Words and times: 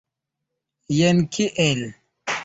Jen 0.99 1.19
kiel. 1.35 1.83